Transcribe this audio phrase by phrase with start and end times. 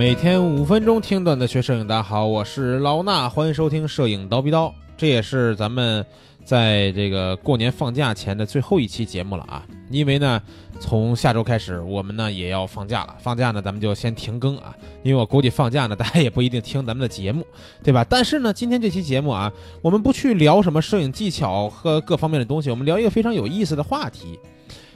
[0.00, 4.74] 每天五分钟听段子学摄影，大家好，我是老衲，欢迎收听摄影刀逼刀。
[4.96, 6.02] 这也是咱们
[6.42, 9.62] 在这个过年放假前的最后一期节目了啊！
[9.90, 10.40] 因为呢，
[10.80, 17.46] 从下周开始我们呢也要放假了，放假呢咱们就先停更啊，因为我估计放假呢大家也不一定听咱们的节目，
[17.84, 18.02] 对吧？
[18.08, 24.40] 但是呢，今天这期节目啊，我们不去聊什么摄影技巧和各方面的东西，我们聊一个非常有意思的话题。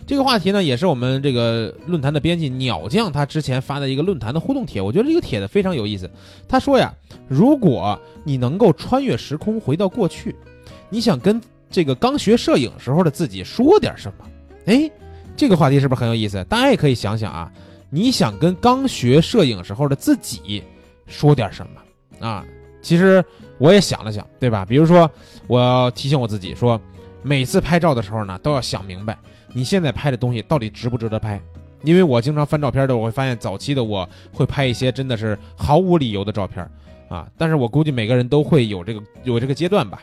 [0.06, 4.80] 这个话题呢，也是我们这个论坛的编辑鸟将他之前发的一个论坛的互动帖。
[4.80, 6.10] 我觉得这个帖子非常有意思。
[6.48, 6.94] 他说呀，
[7.26, 10.34] 如果你能够穿越时空回到过去，
[10.90, 11.40] 你想跟
[11.70, 14.26] 这个刚学摄影时候的自己说点什么？
[14.66, 14.90] 哎，
[15.36, 16.44] 这个话题是不是很有意思？
[16.44, 17.50] 大家也可以想想啊，
[17.88, 20.62] 你想跟刚学摄影时候的自己
[21.06, 22.44] 说点什么啊？
[22.84, 23.24] 其实
[23.58, 24.64] 我也想了想，对吧？
[24.64, 25.10] 比如说，
[25.46, 26.80] 我要提醒我自己说，
[27.22, 29.18] 每次拍照的时候呢，都要想明白。
[29.52, 31.40] 你现在拍的东西到底值不值得拍？
[31.82, 36.68] 因为我经常翻照片的，我会发现早期的我会拍一些真的是毫无理由的照片
[37.08, 37.26] 啊。
[37.36, 40.00] 但是我估计每个人都会有这个有这个阶段吧，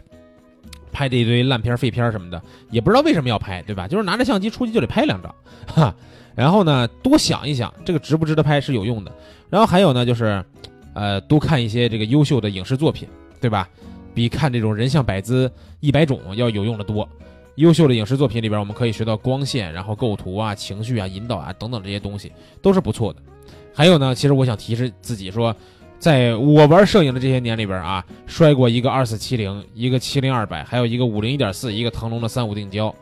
[0.92, 3.88] 拍的一堆烂片废片什么的，也不知道为什么要拍，对吧？
[3.88, 5.36] 就是拿着相机出去就得拍两张，
[5.68, 5.96] 哈。
[6.34, 9.12] 然后呢，多想一想这个值不值得拍是有用的。
[9.50, 10.44] 然后还有呢，就是，
[10.94, 13.08] 呃，多看一些这个优秀的影视作品，
[13.40, 13.68] 对吧？
[14.14, 17.08] 比看这种人像百姿一百种要有用的多。
[17.56, 22.32] 优秀的影视作品里边，我们可以学到光线，然后构图啊、情绪啊、引导啊等等这些东西
[22.62, 23.22] 都是不错的。
[23.74, 25.56] 还有呢，其实我想提示自己说，
[26.00, 32.94] 在我玩摄影的这些年里边啊，摔过一个二四七零，一个七零二百，还有一个五零一点四，一个腾龙的三五定焦。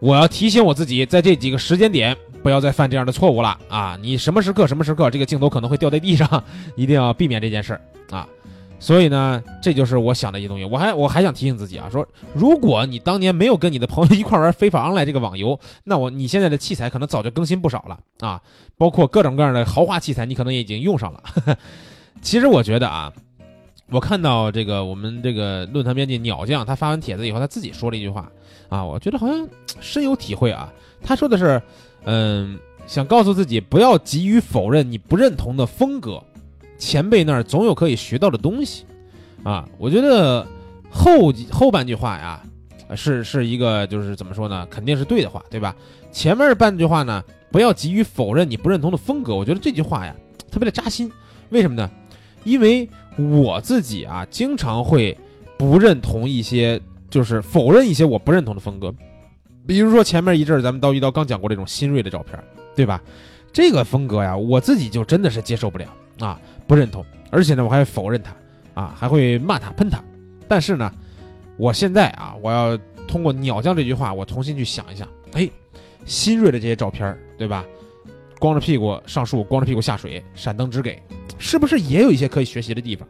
[0.00, 3.98] 我要提醒我自己，在这几个时间点不要再犯这样的错误了啊！
[4.00, 6.42] 你什么时刻、什么时刻，这个镜头可能会掉在地上，
[6.74, 8.26] 一定要避免这件事儿啊！
[8.78, 10.64] 所以呢，这就是我想的一些东西。
[10.64, 18.40] 我还我还想提醒自己啊，说如果你当年没有跟你的朋友一块玩非法 online 这个网游，那我你现在的器材可能早就更新不少了啊，
[18.78, 21.22] 包括各种各样的豪华器材，你可能也已经用上了。
[22.22, 23.12] 其实我觉得啊，
[23.90, 28.30] 我看到这个我们这个论坛编辑鸟将他发完帖子以后，他自己说了一句话
[28.68, 29.48] 啊，我觉得好像
[29.80, 30.72] 深有体会啊。
[31.02, 31.60] 他说的是，
[32.04, 36.22] 嗯，想告诉自己不要急于否认你不认同的风格。
[36.78, 38.84] 前辈那儿总有可以学到的东西，
[39.42, 40.46] 啊，我觉得
[40.88, 42.42] 后后半句话呀，
[42.96, 45.76] 是是一个就是怎么说呢，肯定是对的话，对吧？
[46.10, 50.14] 前面半句话呢，不要急于否认你不认同的风格，我觉得这句话呀
[50.50, 51.10] 特别的扎心。
[51.50, 51.90] 为什么呢？
[52.44, 55.16] 因为我自己啊，经常会
[55.58, 58.94] 不认同一些，就是否认一些我不认同的风格。
[59.66, 62.38] 比如说前面一阵儿咱们刀一刀刚讲过这种新锐的照片，
[62.74, 63.00] 对吧？
[63.52, 65.86] 这个风格呀，我自己就真的是接受不了
[66.20, 66.40] 啊。
[66.66, 68.34] 不认同，而且呢，我还否认他，
[68.80, 70.02] 啊，还会骂他、喷他。
[70.48, 70.92] 但是呢，
[71.56, 72.78] 我现在啊，我要
[73.08, 75.50] 通过鸟将这句话，我重新去想一想，哎，
[76.04, 77.64] 新锐的这些照片，对吧？
[78.38, 81.02] 光着屁股上树，光着屁股下水，闪灯只给，
[81.40, 83.08] 是不是也有一些可以学习的地方？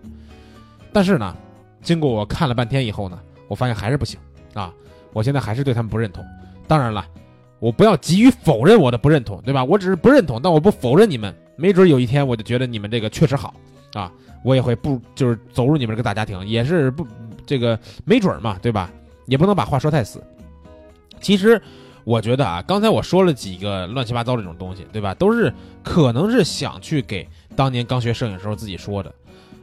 [0.92, 1.36] 但是呢，
[1.82, 3.18] 经过我看了半天以后呢，
[3.48, 4.18] 我发现还是不行
[4.54, 4.72] 啊！
[5.12, 6.24] 我现在还是对他们不认同。
[6.66, 7.04] 当然了，
[7.58, 9.62] 我不要急于否认我的不认同，对吧？
[9.64, 11.34] 我只是不认同，但我不否认你们。
[11.56, 13.54] 没准有一天我就觉得你们这个确实好
[13.92, 14.10] 啊，
[14.42, 17.06] 我也会不就是走入你们这个大家庭，也是不
[17.44, 18.90] 这个没准嘛，对吧？
[19.26, 20.22] 也不能把话说太死。
[21.20, 21.60] 其实
[22.02, 25.12] 我觉得啊，刚才我说了几个乱七八糟这种东西，对吧？
[25.14, 25.52] 都是
[25.82, 29.14] 可能是想去给当年刚学摄影时候自己说的，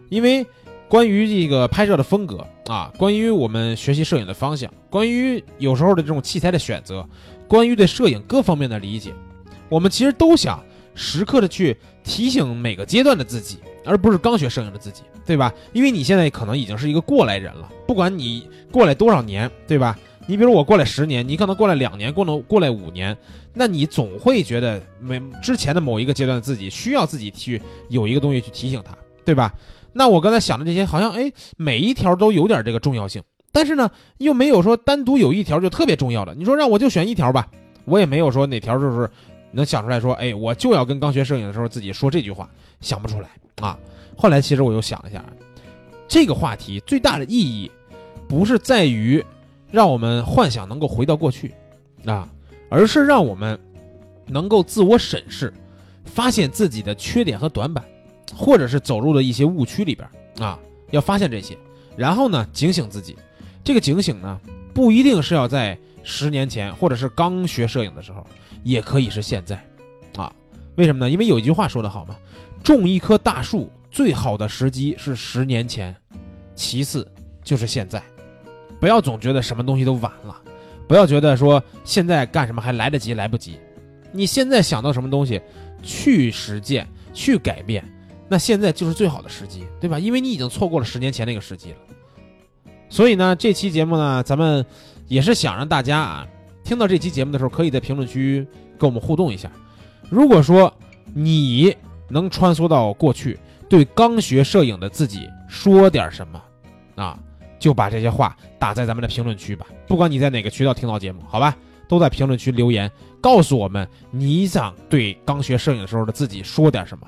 [0.10, 0.46] 因为
[0.88, 7.08] 关于这个拍摄的风格啊，关于我们学习摄影的方向，关于有时候的这种器材的选择，
[7.48, 9.14] 关于对摄影各方面的理解，
[9.70, 10.64] 我们其实都想。
[11.00, 15.54] 时刻的去提醒每个阶段的自己，而不是刚学摄影的自己，对吧？
[15.72, 19.96] 因为你现在可能已经是一个过来人了，不管你过来多少年，对吧？
[20.28, 23.18] 你比如我过来十年，你可能过来两年，过了过来五年，
[23.54, 28.96] 那你总会觉得每之前的某一个阶段自己需要自己去有一个东西去提醒他，
[29.26, 29.54] 对吧？
[29.94, 36.36] 那我刚才想的这些，好像哎，每一条都有点这个重要性，但是呢，又没有说单独有一条就特别重要的。
[36.36, 37.48] 你说让我就选一条吧，
[37.86, 39.10] 我也没有说哪条就是。
[39.50, 42.48] 能想出来说，哎，我就要跟刚学摄影的时候自己说这句话，
[42.82, 43.30] 想不出来
[43.62, 43.80] 啊。
[44.16, 45.24] 后来其实我又想了一下，
[46.06, 47.72] 这个话题最大的意义，
[48.28, 49.24] 不是在于
[49.72, 51.54] 让我们幻想能够回到过去
[52.06, 52.28] 啊，
[52.70, 53.60] 而是让我们
[54.26, 55.54] 能够自我审视，
[56.06, 57.84] 发现自己的缺点和短板，
[58.36, 60.08] 或者是走入了一些误区里边
[60.40, 60.60] 啊，
[60.92, 61.58] 要发现这些，
[61.96, 63.16] 然后呢警醒自己。
[63.64, 64.40] 这个警醒呢，
[64.74, 68.26] 不一定是要在十年前，或者是刚学摄影的时候。
[68.64, 69.64] 也可以是现在，
[70.18, 70.34] 啊，
[70.76, 71.10] 为什么呢？
[71.10, 72.18] 因为有一句话说得好嘛，
[72.62, 75.96] 种一棵大树最好的时机是十年前，
[76.54, 77.10] 其次
[77.46, 78.04] 就是现在，
[78.80, 80.36] 不要总觉得什么东西都晚了，
[80.88, 83.60] 不要觉得说现在干什么还来得及来不及，
[84.12, 85.42] 你现在想到什么东西，
[85.82, 87.84] 去实践去改变，
[88.28, 89.98] 那现在就是最好的时机，对吧？
[89.98, 91.78] 因为你已经错过了十年前那个时机了。
[92.90, 94.66] 所以呢，这期节目呢，咱们
[95.08, 96.28] 也是想让大家啊，
[96.64, 98.48] 听到这期节目的时候，可以在评论区
[98.78, 99.52] 跟我们互动一下。
[100.10, 100.74] 如果说
[101.14, 101.76] 你
[102.08, 103.38] 能穿梭到过去，
[103.68, 106.42] 对刚学摄影的自己说点什么
[106.96, 107.20] 啊，
[107.60, 109.66] 就把这些话打在咱们的评论区吧。
[109.88, 111.56] 不管你在哪个渠道听到节目，好吧，
[111.88, 117.08] 都在评论区留言，告诉我们你想对刚学摄影的时候的自己说点什么。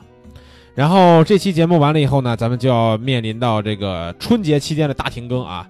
[0.76, 5.68] 然后这期节目完了以后呢，咱们就要面临到这个春节期间的大停更啊，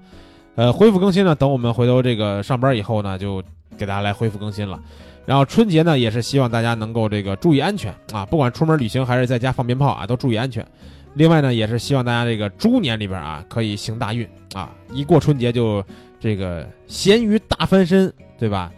[0.55, 3.41] 呃，恢复更新呢，等我们回头这个上班以后呢，就
[3.77, 4.79] 给大家来恢复更新了。
[5.25, 10.65] 然后春节呢，也是希望大家能够这个注意安全啊，不管出门旅行还是在家放鞭炮啊，都注意安全。
[11.15, 15.83] 另外呢，也是希望大家这个猪年里边啊，可以行大运啊，一过春节就
[16.19, 18.71] 这个咸鱼大翻身，对吧？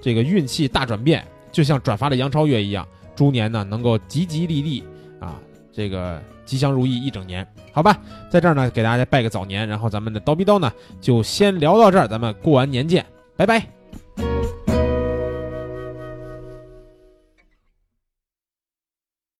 [0.00, 4.82] 这个运气大转变，就像转发的杨超越一样，猪年呢能够吉吉利利
[5.20, 5.40] 啊。
[5.72, 7.98] 这个吉祥如意一整年，好吧，
[8.30, 13.04] 在这儿呢给大家拜个早年，然后咱们的叨逼叨呢就先聊到这儿，咱们过完年见，
[13.36, 13.83] 拜拜。